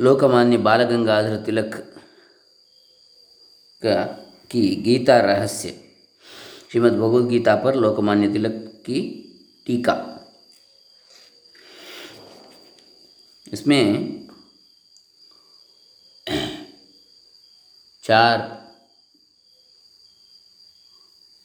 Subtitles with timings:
[0.00, 1.74] लोकमान्य बाल गंगाधर तिलक
[3.84, 4.04] का
[4.50, 5.94] की गीता रहस्य।
[6.70, 9.00] श्रीमद् भगवद गीता पर लोकमान्य तिलक की
[9.66, 10.06] टीका।
[13.52, 14.20] इसमें
[18.02, 18.38] चार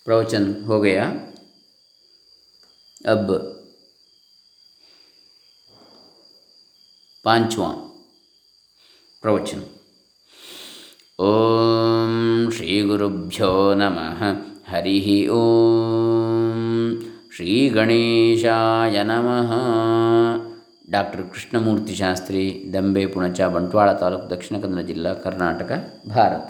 [0.06, 1.10] प्रवचन हो गया।
[3.06, 3.34] अब
[7.24, 7.95] पांचवा।
[9.25, 9.63] प्रवचन
[11.19, 14.21] ओम श्री गुरुभ्यो नमः
[14.69, 14.99] हरि
[15.33, 16.61] ओम
[17.33, 19.53] श्री गणेशाय नमः
[20.95, 22.41] ಡಾಕ್ಟರ್ ಕೃಷ್ಣಮೂರ್ತಿ ಶಾಸ್ತ್ರಿ
[22.73, 25.71] ದಂಬೆ ಪುಣಚ ಬಂಟ್ವಾಳ ತಾಲೂಕು ದಕ್ಷಿಣ ಕನ್ನಡ ಜಿಲ್ಲಾ ಕರ್ನಾಟಕ
[26.15, 26.49] ಭಾರತ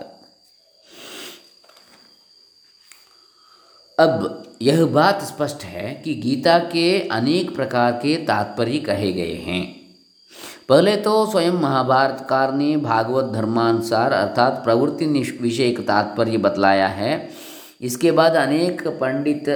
[3.99, 4.15] अब
[4.63, 6.85] यह बात स्पष्ट है कि गीता के
[7.17, 9.61] अनेक प्रकार के तात्पर्य कहे गए हैं
[10.70, 15.06] पहले तो स्वयं महाभारतकार ने भागवत धर्मानुसार अर्थात प्रवृत्ति
[15.42, 17.30] विषयक तात्पर्य बतलाया है।
[17.82, 19.50] इसके बाद अनेक पंडित,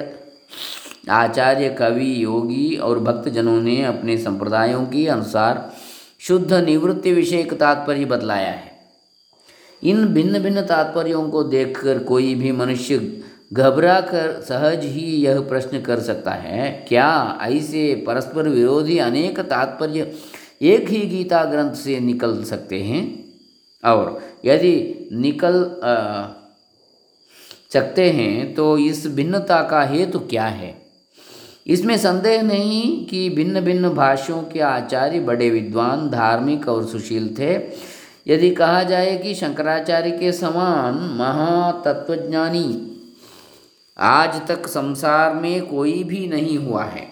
[1.10, 5.70] आचार्य, कवि, योगी और भक्तजनों ने अपने संप्रदायों के अनुसार
[6.20, 8.72] शुद्ध निवृत्ति विषयक तात्पर्य बतलाया है।
[9.84, 12.98] इन भिन्न भिन्न तात्पर्यों को देखकर कोई भी मनुष्य
[13.54, 20.12] घबरा कर सहज ही यह प्रश्न कर सकता है, क्या ऐसे परस्पर विरोधी अनेक तात्पर्य
[20.62, 23.04] एक ही गीता ग्रंथ से निकल सकते हैं।
[23.84, 25.64] और यदि निकल
[27.74, 30.76] सकते हैं तो इस भिन्नता का हेतु तो क्या है?
[31.68, 37.54] इसमें संदेह नहीं कि भिन्न भिन्न भाषाओं के आचार्य बड़े विद्वान, धार्मिक और सुशील थे।
[38.28, 42.86] यदि कहा जाए कि शंकराचार्य के समान महातत्वज्ञानी
[43.98, 47.08] आज तक संसार में कोई भी नहीं हुआ है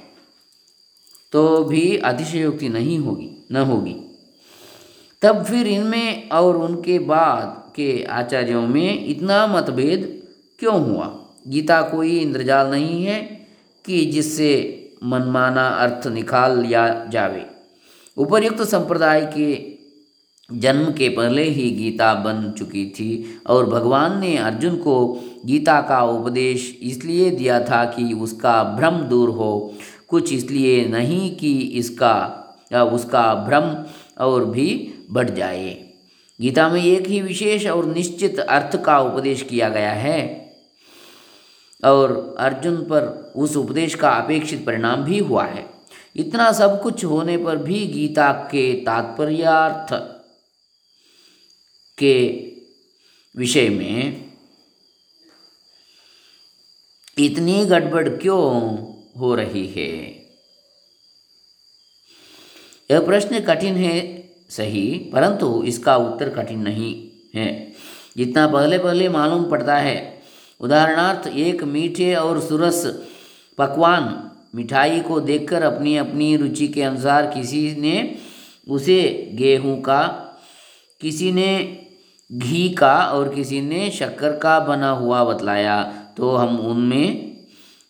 [1.32, 3.96] तो भी अतिशयोक्ति नहीं होगी। न होगी।
[5.22, 10.24] तब फिर इनमें और उनके बाद के आचार्यों में इतना मतभेद
[10.60, 11.20] क्यों हुआ?
[11.48, 13.48] गीता कोई इंद्रजाल नहीं है
[13.86, 17.46] कि जिससे मनमाना अर्थ निकाल लिया जावे।
[18.18, 19.78] उपर्युक्त संप्रदाय के
[20.58, 26.04] जन्म के पहले ही गीता बन चुकी थी और भगवान ने अर्जुन को गीता का
[26.04, 29.74] उपदेश इसलिए दिया था कि उसका भ्रम दूर हो।
[30.08, 33.86] कुछ इसलिए नहीं कि इसका उसका भ्रम
[34.26, 35.90] और भी बढ़ जाए।
[36.42, 40.48] गीता में एक ही विशेष और निश्चित अर्थ का उपदेश किया गया है।
[41.86, 45.70] और अर्जुन पर उस उपदेश का अपेक्षित परिणाम भी हुआ है।
[46.16, 49.94] इतना सब कुछ होने पर भी गीता के तात्पर्यार्थ
[51.98, 52.30] के
[53.38, 54.28] विषय में
[57.18, 58.78] इतनी गड़बड़ क्यों
[59.20, 60.17] हो रही है?
[62.92, 67.74] यह प्रश्न कठिन है, सही, परंतु इसका उत्तर कठिन नहीं है।
[68.18, 70.22] जितना पहले पहले मालूम पड़ता है।
[70.60, 72.86] उदाहरणार्थ, एक मीठे और सुरस
[73.58, 78.16] पकवान मिठाई को देखकर अपनी अपनी रुचि के अनुसार किसी ने
[78.70, 80.24] उसे गेहूँ का,
[81.02, 81.78] किसी ने
[82.32, 85.84] घी का और किसी ने शक्कर का बना हुआ बतलाया।
[86.18, 87.38] तो हम उनमें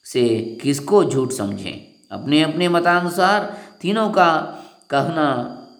[0.04, 1.88] से किसको झूठ समझें?
[2.12, 4.54] अपने अपने मतानुसार तीनों का
[4.90, 5.28] कहना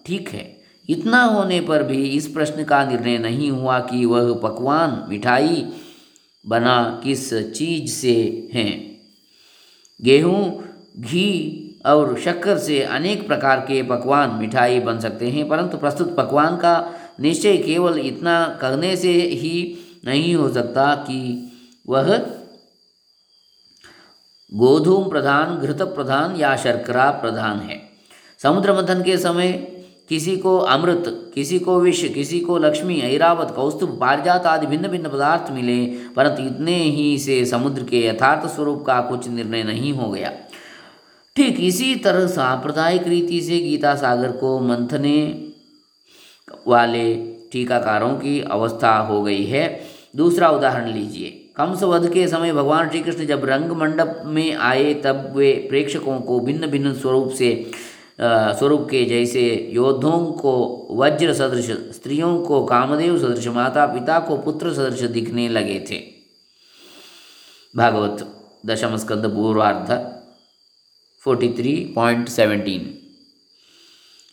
[0.06, 0.56] ठीक है।
[0.88, 5.66] इतना होने पर भी इस प्रश्न का निर्णय नहीं हुआ कि वह पकवान, मिठाई
[6.46, 9.00] बना किस चीज़ से हैं।
[10.02, 10.64] गेहूँ,
[10.98, 16.56] घी और शक्कर से अनेक प्रकार के पकवान, मिठाई बन सकते हैं, परंतु प्रस्तुत पकवान
[16.56, 21.50] का निश्चय केवल इतना करने से ही नहीं हो सकता कि
[21.88, 22.16] वह
[24.52, 27.87] गोधूम प्रधान घृत प्रधान या शर्करा प्रधान है।
[28.42, 29.52] समुद्र मंथन के समय
[30.08, 35.08] किसी को अमृत, किसी को विष, किसी को लक्ष्मी, ऐरावत, कौस्तुभ, पारिजात आदि भिन्न भिन्न
[35.08, 40.10] पदार्थ मिले, परंतु इतने ही से समुद्र के यथार्थ स्वरूप का कुछ निर्णय नहीं हो
[40.10, 40.32] गया।
[41.36, 45.48] ठीक इसी तरह सांप्रदायिक रीति से गीता सागर को मंथने
[46.66, 47.14] वाले
[47.52, 49.80] टीकाकारों की अवस्था हो गई है।
[50.16, 55.32] दूसरा उदाहरण लीजिए। कंसवध के समय भगवान श्री कृष्ण जब रंग मंडप में आए, तब
[55.36, 57.70] वे प्रेक्षकों को भिन्न भिन्न स्वरूप से
[58.18, 59.42] स्वरूप के जैसे
[59.72, 60.54] योद्धों को
[60.92, 66.02] वज्र सदृश, स्त्रियों को कामदेव सदृश, माता पिता को पुत्र सदृश दिखने लगे थे।
[67.74, 68.26] भागवत,
[68.66, 69.92] दशम स्कंद पूर्वार्ध
[71.22, 72.94] फोर्टी थ्री पॉइंट सेवनटीन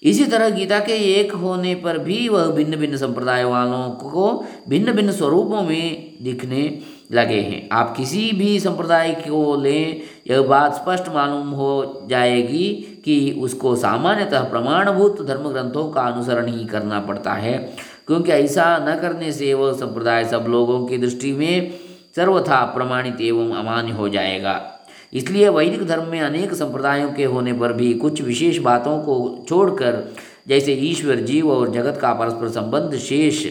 [0.03, 4.91] इसी तरह गीता के एक होने पर भी वह भिन्न भिन्न संप्रदाय वालों को भिन्न
[4.91, 6.63] भिन्न स्वरूपों में दिखने
[7.11, 13.39] लगे हैं। आप किसी भी संप्रदाय को लें, यह बात स्पष्ट मालूम हो जाएगी कि
[13.41, 17.75] उसको सामान्यतः प्रमाणभूत धर्म ग्रंथों का अनुसरण ही करना पड़ता है।
[18.07, 21.79] क्योंकि ऐसा न करने से वह संप्रदाय सब लोगों की दृष्टि में
[22.15, 24.71] सर्वथा प्रमाणित एवं अमान्य हो जाएगा।
[25.13, 30.13] इसलिए वैदिक धर्म में अनेक संप्रदायों के होने पर भी कुछ विशेष बातों को छोड़कर,
[30.47, 33.47] जैसे ईश्वर, जीव और जगत का परस्पर संबंध शेष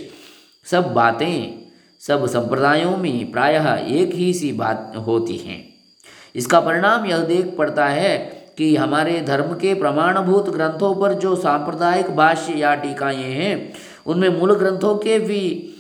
[0.65, 1.63] सब बातें,
[2.01, 5.75] सब संप्रदायों में प्रायः एक ही सी बात होती हैं।
[6.37, 12.11] इसका परिणाम यह देख पड़ता है कि हमारे धर्म के प्रमाणभूत ग्रंथों पर जो सांप्रदायिक
[12.17, 13.73] भाष्य या टीकाएँ हैं,
[14.07, 15.71] उनमें मूल ग्रंथों के भी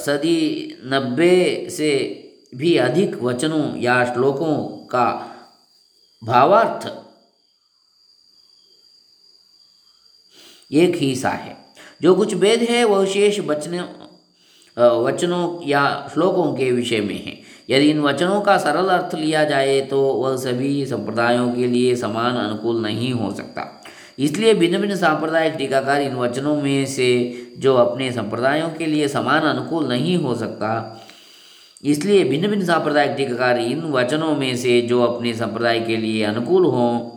[0.00, 0.38] सदी
[0.84, 1.90] नब्बे से
[2.54, 4.56] भी अधिक वचनों या श्लोकों
[4.86, 5.08] का
[6.22, 6.86] भावार्थ
[10.72, 11.56] एक ही सा है।
[12.02, 13.74] जो कुछ वेद है, वह शेष वचन
[14.76, 15.84] वचनों या
[16.14, 17.36] श्लोकों के विषय में है।
[17.68, 22.36] यदि इन वचनों का सरल अर्थ लिया जाए तो वह सभी संप्रदायों के लिए समान
[22.36, 23.64] अनुकूल नहीं हो सकता।
[24.18, 27.08] इसलिए भिन्न भिन्न सांप्रदायिक टीकाकार इन वचनों में से
[27.58, 31.00] जो अपने संप्रदायों के लिए समान अनुकूल नहीं हो सकता,
[31.82, 36.64] इसलिए भिन्न भिन्न सांप्रदायिक टीकाकार इन वचनों में से जो अपने संप्रदाय के लिए अनुकूल
[36.66, 37.10] हों,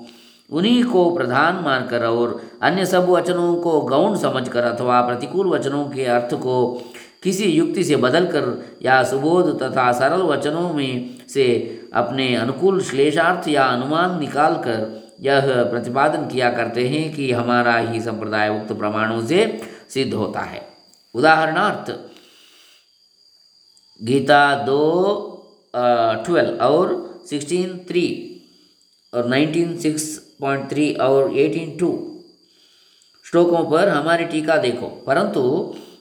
[0.50, 6.06] उन्हीं को प्रधान मानकर और अन्य सब वचनों को गौण समझकर अथवा प्रतिकूल वचनों के
[6.08, 6.56] अर्थ को
[7.24, 8.46] किसी युक्ति से बदलकर
[8.82, 11.46] या सुबोध तथा सरल वचनों में से
[11.94, 18.02] अपने अनुकूल श्लेषार्थ या अनुमान निकाल कर यह प्रतिपादन किया करते हैं कि हमारा ही
[18.02, 20.62] संप्रदाय उक्त प्रमाणों से सिद्ध होता है।
[21.16, 21.92] उदाहरणार्थ,
[24.04, 24.82] गीता दो
[26.26, 28.06] ट्वेल्व और सिक्सटीन थ्री
[29.14, 30.08] और नाइनटीन सिक्स
[30.42, 31.90] पॉइंट थ्री और एटीन टू।
[33.26, 35.42] श्लोकों पर हमारी टीका देखो। परंतु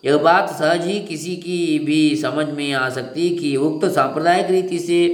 [0.05, 4.79] यह बात सहज ही किसी की भी समझ में आ सकती कि उक्त सांप्रदायिक रीति
[4.79, 5.07] से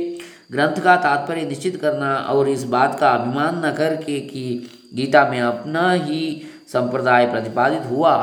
[0.52, 5.40] ग्रंथ का तात्पर्य निश्चित करना और इस बात का अभिमान न करके कि गीता में
[5.40, 8.14] अपना ही संप्रदाय प्रतिपादित हुआ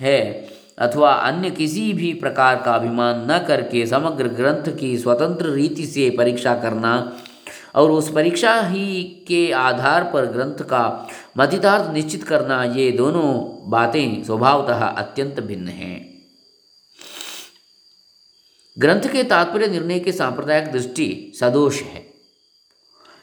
[0.00, 0.20] है,
[0.78, 6.08] अथवा अन्य किसी भी प्रकार का अभिमान न करके समग्र ग्रंथ की स्वतंत्र रीति से
[6.10, 6.92] परीक्षा करना
[7.76, 11.08] और उस परीक्षा ही के आधार पर ग्रंथ का
[11.38, 16.04] मतितार्थ निश्चित करना ये दोनों बातें स्वभावतः अत्यंत भिन्न हैं।
[18.76, 22.04] ग्रंथ के तात्पर्य निर्णय के सांप्रदायिक दृष्टि सदोष है।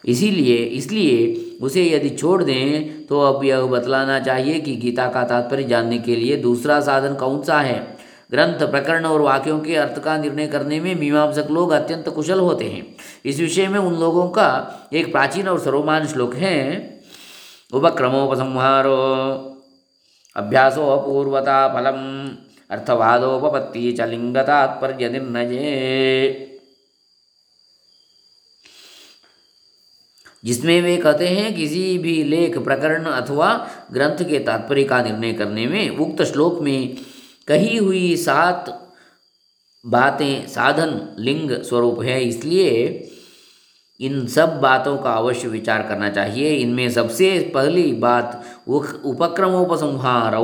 [0.03, 5.63] इसीलिए, इसलिए उसे यदि छोड़ दें तो अब यह बतलाना चाहिए कि गीता का तात्पर्य
[5.63, 7.92] जानने के लिए दूसरा साधन कौन सा है?
[8.33, 12.65] ग्रंथ, प्रकरण और वाक्यों के अर्थ का निर्णय करने में मीमांसक लोग अत्यंत कुशल होते
[12.65, 12.95] हैं।
[13.25, 14.49] इस विषय में उन लोगों का
[14.93, 16.57] एक प्राचीन और सर्वमान श्लोक है।
[17.73, 18.95] उपक्रमोपसंहारो
[20.35, 22.29] अभ्यासो अपूर्वता फलम
[22.69, 26.49] अर्थवादोपत्ति च लिंग तात्पर्य निर्णय।
[30.45, 35.65] जिसमें वे कहते हैं, किसी भी लेख, प्रकरण अथवा ग्रंथ के तात्पर्य का निर्णय करने
[35.65, 36.97] में उक्त श्लोक में
[37.47, 38.79] कही हुई सात
[39.85, 43.09] बातें, साधन, लिंग स्वरूप है। इसलिए
[43.99, 50.35] इन सब बातों का अवश्य विचार करना चाहिए। इनमें सबसे पहली बात उपक्रमोपसंहार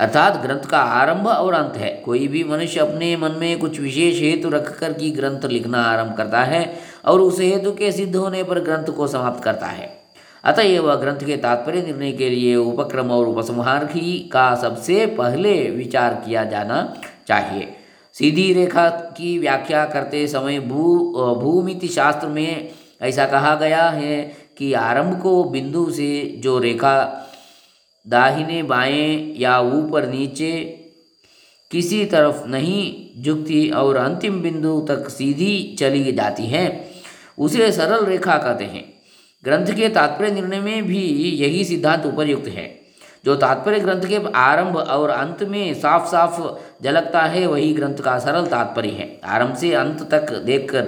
[0.00, 4.20] अर्थात ग्रंथ का आरंभ और अंत है। कोई भी मनुष्य अपने मन में कुछ विशेष
[4.20, 8.60] हेतु रखकर की ग्रंथ लिखना आरंभ करता है और उस हेतु के सिद्ध होने पर
[8.60, 9.99] ग्रंथ को समाप्त करता है।
[10.44, 16.14] अतएव ग्रंथ के तात्पर्य निर्णय के लिए उपक्रम और उपसंहार ही का सबसे पहले विचार
[16.14, 16.82] किया जाना
[17.28, 17.68] चाहिए।
[18.12, 20.98] सीधी रेखा की व्याख्या करते समय भू
[21.40, 22.70] भूमिति शास्त्र में
[23.02, 24.22] ऐसा कहा गया है
[24.58, 27.26] कि आरंभ को बिंदु से जो रेखा
[28.06, 30.52] दाहिने बाएँ या ऊपर नीचे
[31.70, 36.90] किसी तरफ़ नहीं झुकती और अंतिम बिंदु तक सीधी चली जाती है,
[37.38, 38.89] उसे सरल रेखा कहते हैं।
[39.44, 41.02] ग्रंथ के तात्पर्य निर्णय में भी
[41.36, 42.80] यही सिद्धांत उपयुक्त है।
[43.24, 46.40] जो तात्पर्य ग्रंथ के आरंभ और अंत में साफ़ साफ़
[46.84, 50.82] झलकता है, वही ग्रंथ का सरल तात्पर्य है। आरंभ से अंत तक देखकर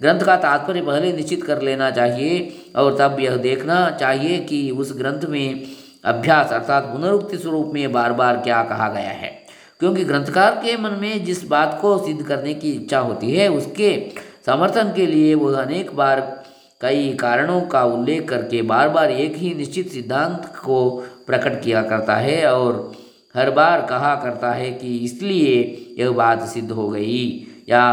[0.00, 4.98] ग्रंथ का तात्पर्य पहले निश्चित कर लेना चाहिए और तब यह देखना चाहिए कि उस
[4.98, 5.62] ग्रंथ में
[6.04, 9.46] अभ्यास अर्थात पुनरुक्ति स्वरूप में बार बार क्या कहा गया है।
[9.80, 14.10] क्योंकि ग्रंथकार के मन में जिस बात को सिद्ध करने की इच्छा होती है, उसके
[14.46, 16.41] समर्थन के लिए वह अनेक बार
[16.82, 20.90] कई कारणों का उल्लेख करके बार बार एक ही निश्चित सिद्धांत को
[21.26, 22.92] प्रकट किया करता है और
[23.36, 25.60] हर बार कहा करता है कि इसलिए
[25.98, 27.84] यह बात सिद्ध हो गई या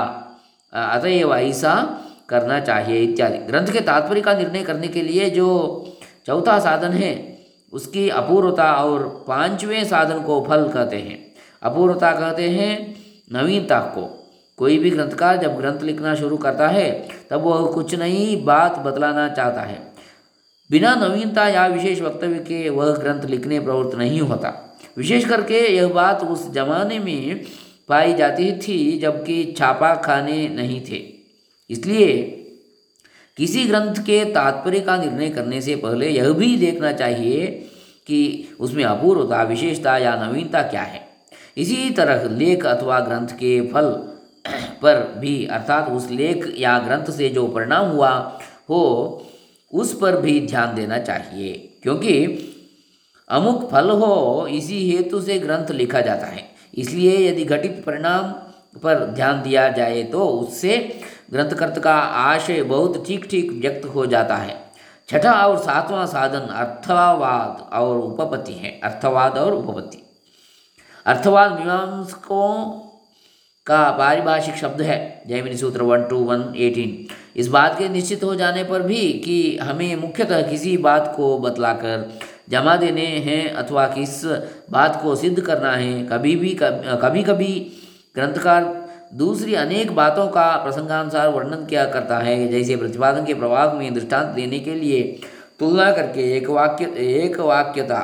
[0.74, 1.76] अतएव ऐसा
[2.30, 5.48] करना चाहिए इत्यादि। ग्रंथ के तात्पर्य का निर्णय करने के लिए जो
[6.26, 7.40] चौथा साधन है,
[7.74, 11.20] उसकी अपूर्वता और पाँचवें साधन को फल कहते हैं।
[11.64, 12.96] अपूर्वता कहते हैं
[13.34, 14.19] नवीनता को।
[14.60, 19.28] कोई भी ग्रंथकार जब ग्रंथ लिखना शुरू करता है, तब वह कुछ नई बात बतलाना
[19.30, 19.78] चाहता है।
[20.72, 25.88] बिना नवीनता या विशेष वक्तव्य के वह ग्रंथ लिखने प्रवृत्त नहीं होता। विशेष करके यह
[25.88, 27.46] बात उस जमाने में
[27.90, 31.02] पाई जाती थी जबकि छापा खाने नहीं थे।
[31.70, 32.22] इसलिए
[33.38, 37.48] किसी ग्रंथ के तात्पर्य का निर्णय करने से पहले यह भी देखना चाहिए
[38.08, 41.02] कि उसमें अपूर्वता, विशेषता या नवीनता क्या है।
[41.58, 43.92] इसी तरह लेख अथवा ग्रंथ के फल
[44.82, 49.26] पर भी, अर्थात उस लेख या ग्रंथ से जो परिणाम हुआ हो,
[49.74, 52.16] उस पर भी ध्यान देना चाहिए। क्योंकि
[53.30, 58.32] अमुक फल हो, इसी हेतु से ग्रंथ लिखा जाता है। इसलिए यदि घटित परिणाम
[58.80, 64.36] पर ध्यान दिया जाए तो उससे ग्रंथकर्त का आशय बहुत ठीक ठीक व्यक्त हो जाता
[64.36, 64.58] है।
[65.10, 70.04] छठा और सातवां साधन अर्थवाद और उपपत्ति है। अर्थवाद और उपपत्ति।
[71.06, 72.89] अर्थवाद मीमांसकों
[73.70, 74.98] का पारिभाषिक शब्द है।
[75.28, 79.58] जयमिनी सूत्र वन टू वन एटीन। इस बात के निश्चित हो जाने पर भी कि
[79.58, 82.10] हमें मुख्यतः किसी बात को बतलाकर
[82.50, 84.24] जमा देने हैं अथवा किस
[84.72, 87.54] बात को सिद्ध करना है, कभी भी कभी कभी
[88.16, 88.78] ग्रंथकार
[89.16, 94.28] दूसरी अनेक बातों का प्रसंगानुसार वर्णन किया करता है, जैसे प्रतिपादन के प्रभाव में दृष्टांत
[94.36, 95.02] देने के लिए
[95.60, 98.02] तुलना करके एक वाक्य, एक वाक्यता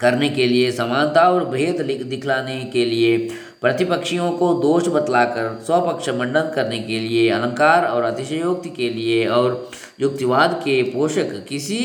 [0.00, 3.16] करने के लिए समानता और भेद दिखलाने के लिए
[3.62, 9.70] प्रतिपक्षियों को दोष बतलाकर स्वपक्ष मंडन करने के लिए अलंकार और अतिशयोक्ति के लिए और
[10.00, 11.80] युक्तिवाद के पोषक किसी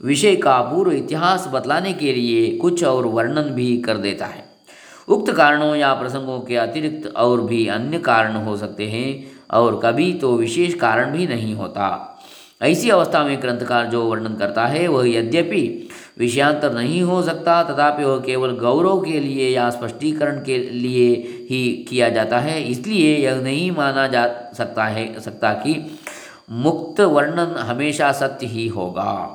[0.00, 4.44] विषय का पूर्व इतिहास बतलाने के लिए कुछ और वर्णन भी कर देता है।
[5.08, 10.12] उक्त कारणों या प्रसंगों के अतिरिक्त और भी अन्य कारण हो सकते हैं और कभी
[10.12, 11.86] तो विशेष कारण भी नहीं होता।
[12.62, 15.88] ऐसी अवस्था में ग्रंथकार जो वर्णन करता है, वह यद्यपि
[16.18, 21.14] विषयांतर नहीं हो सकता, तथापि वह केवल गौरव के लिए या स्पष्टीकरण के लिए
[21.50, 25.98] ही किया जाता है। इसलिए यह नहीं माना जा सकता है, सकता कि
[26.50, 29.34] मुक्त वर्णन हमेशा सत्य ही होगा।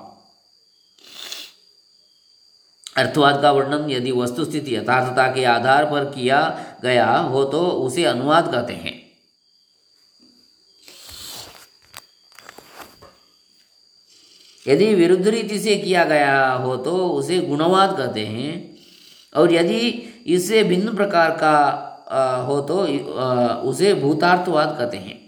[2.98, 8.52] अर्थवाद का वर्णन यदि वस्तुस्थिति यथार्थता के आधार पर किया गया हो तो उसे अनुवाद
[8.52, 9.03] कहते हैं।
[14.66, 18.54] यदि विरुद्ध रीति से किया गया हो तो उसे गुणवाद कहते हैं।
[19.36, 19.80] और यदि
[20.28, 21.56] इससे भिन्न प्रकार का
[22.48, 22.78] हो तो
[23.70, 25.20] उसे भूतार्थवाद कहते हैं।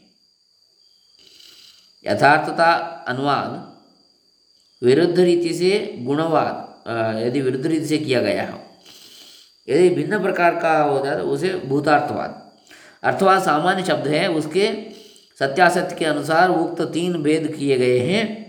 [2.06, 2.72] यथार्थता
[3.08, 3.52] अनुवाद,
[4.82, 6.64] विरुद्ध रीति से गुणवाद
[7.20, 8.60] यदि विरुद्ध रीति से किया गया हो।
[9.68, 12.42] यदि भिन्न प्रकार का हो जाए तो उसे भूतार्थवाद।
[13.04, 14.72] अर्थवाद सामान्य शब्द है, उसके
[15.40, 18.45] सत्यासत्य के अनुसार उक्त तीन भेद किए गए हैं।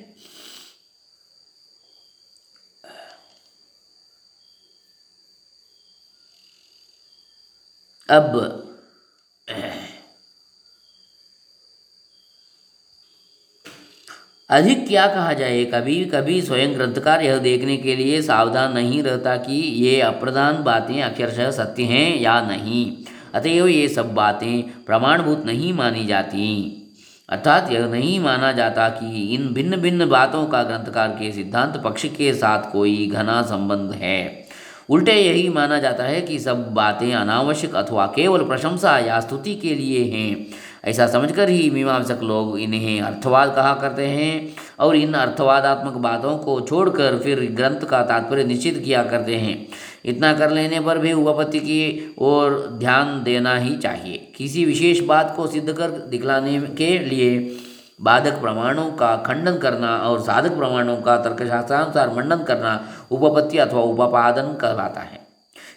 [8.09, 8.63] अब
[14.51, 15.65] अधिक क्या कहा जाए?
[15.65, 21.03] कभी कभी स्वयं ग्रंथकार यह देखने के लिए सावधान नहीं रहता कि ये अप्रधान बातें
[21.03, 22.97] अक्षरशः सत्य हैं या नहीं।
[23.35, 26.83] अतएव ये सब बातें प्रमाणभूत नहीं मानी जाती।
[27.29, 32.05] अर्थात यह नहीं माना जाता कि इन भिन्न भिन्न बातों का ग्रंथकार के सिद्धांत पक्ष
[32.05, 34.46] के साथ कोई घना संबंध है।
[34.89, 39.75] उल्टे यही माना जाता है कि सब बातें अनावश्यक अथवा केवल प्रशंसा या स्तुति के
[39.75, 40.47] लिए हैं।
[40.85, 46.61] ऐसा समझकर ही मीमांसक लोग इन्हें अर्थवाद कहा करते हैं और इन अर्थवादात्मक बातों को
[46.61, 49.69] छोड़कर फिर ग्रंथ का तात्पर्य निश्चित किया करते हैं।
[50.05, 55.35] इतना कर लेने पर भी उपपत्ति की ओर ध्यान देना ही चाहिए। किसी विशेष बात
[55.37, 57.57] को सिद्ध कर दिखलाने के लिए
[58.01, 62.75] बाधक प्रमाणों का खंडन करना और साधक प्रमाणों का तर्कशास्त्रानुसार मंडन करना
[63.11, 65.25] उपपत्ति अथवा उपापादन कहलाता है।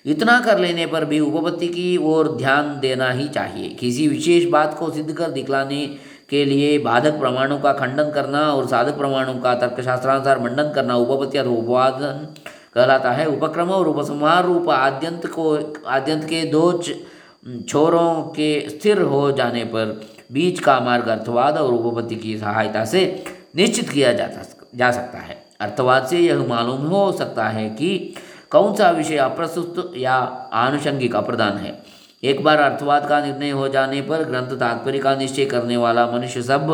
[0.06, 4.78] इतना कर लेने पर भी उपपत्ति की ओर ध्यान देना ही चाहिए। किसी विशेष बात
[4.80, 5.86] को सिद्ध कर दिखलाने
[6.30, 11.38] के लिए बाधक प्रमाणों का खंडन करना और साधक प्रमाणों का तर्कशास्त्रानुसार मंडन करना उपपत्ति
[11.38, 12.28] अथवा उपादन
[12.76, 15.54] कहलाता है। उपक्रम और उपसंहार रूप आद्यंत को,
[15.88, 16.72] आद्यंत के दो
[17.70, 20.00] छोरों के स्थिर हो जाने पर
[20.32, 23.04] बीच का मार्ग अर्थवाद और उपपत्ति की सहायता से
[23.56, 24.44] निश्चित किया जाता,
[24.76, 28.16] जा सकता है। अर्थवाद से यह मालूम हो सकता है कि
[28.52, 30.16] कौन सा विषय अप्रस्तुत या
[30.56, 31.78] आनुषंगिक अप्रदान है।
[32.24, 36.42] एक बार अर्थवाद का निर्णय हो जाने पर ग्रंथ तात्पर्य का निश्चय करने वाला मनुष्य
[36.42, 36.74] सब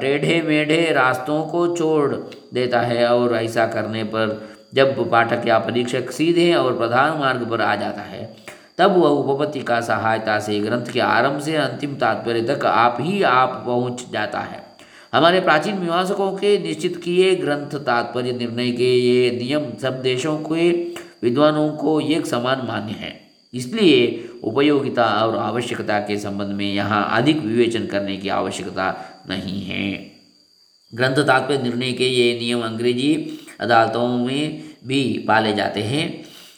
[0.00, 2.14] टेढ़े मेढ़े रास्तों को छोड़
[2.54, 4.40] देता है और ऐसा करने पर
[4.74, 8.24] जब पाठक या परीक्षक सीधे और प्रधान मार्ग पर आ जाता है,
[8.78, 13.22] तब वह उपपत्ति का सहायता से ग्रंथ के आरंभ से अंतिम तात्पर्य तक आप ही
[13.22, 14.69] आप पहुँच जाता है।
[15.12, 20.70] हमारे प्राचीन मीमांसकों के निश्चित किए ग्रंथ तात्पर्य निर्णय के ये नियम सब देशों के
[21.22, 23.12] विद्वानों को एक समान मान्य है।
[23.54, 28.86] इसलिए उपयोगिता और आवश्यकता के संबंध में यहाँ अधिक विवेचन करने की आवश्यकता
[29.30, 29.90] नहीं है।
[30.92, 36.06] ग्रंथ तात्पर्य निर्णय के ये नियम अंग्रेज़ी अदालतों में भी पाले जाते हैं।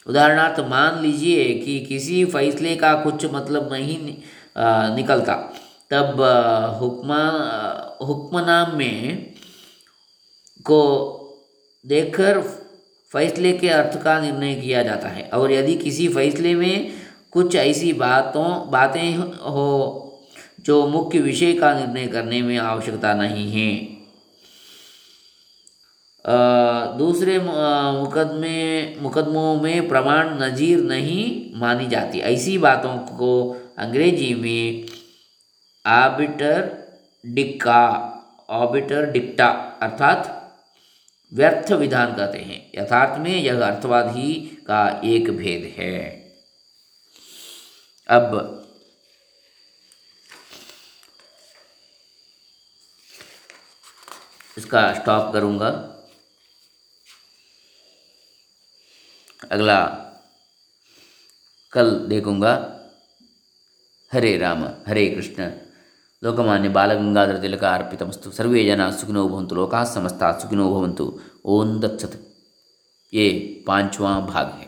[0.07, 3.99] उदाहरणार्थ मान लीजिए कि किसी फैसले का कुछ मतलब नहीं
[4.97, 5.35] निकलता।
[5.93, 6.21] तब
[6.81, 7.23] हुक्मा
[8.03, 9.33] हुक्मनाम में
[10.65, 10.83] को
[11.85, 12.41] देखकर
[13.11, 16.93] फैसले के अर्थ का निर्णय किया जाता है। और यदि किसी फैसले में
[17.33, 19.69] कुछ ऐसी बातों, बातें हो
[20.61, 23.71] जो मुख्य विषय का निर्णय करने में आवश्यकता नहीं है।
[26.99, 33.33] दूसरे मुकदमे, मुकदमों में प्रमाण नज़ीर नहीं मानी जाती। ऐसी बातों को
[33.79, 34.87] अंग्रेज़ी में
[35.87, 36.59] आबिटर
[37.27, 37.83] डिक्का
[38.51, 39.47] ऑबिटर डिक्टा
[39.83, 40.39] अर्थात
[41.33, 44.35] व्यर्थ विधान कहते हैं। यथार्थ में यह अर्थवाद ही
[44.67, 45.97] का एक भेद है।
[48.09, 48.59] अब
[54.59, 55.69] इसका स्टॉप करूँगा।
[59.51, 59.85] अगला
[61.73, 62.55] कल देखूँगा।
[64.13, 65.51] हरे राम, हरे कृष्ण।
[66.23, 71.07] लोकमान्य ಬಾಲಗಂಗಾಧರ तिलक ಅರ್ಪಿತಮಸ್ತು सर्वे ಜನ ಸುಖಿನೋ ಭವಂತು लोका समस्ता सुखिनो ಭವಂತು
[71.55, 72.19] ಓಂ ದತ್ಸತ್
[73.13, 73.25] ये
[73.67, 74.67] पांचवा भाग है